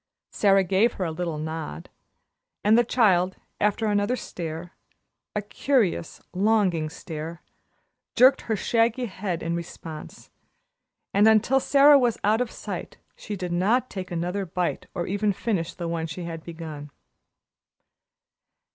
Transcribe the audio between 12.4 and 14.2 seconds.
of sight she did not take